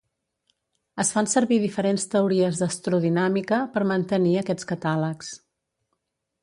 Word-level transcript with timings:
Es 1.03 1.11
fan 1.15 1.29
servir 1.33 1.59
diferents 1.65 2.07
teories 2.15 2.63
d'astrodinàmica 2.63 3.61
per 3.77 3.85
mantenir 3.93 4.35
aquests 4.43 4.71
catàlegs. 4.75 5.33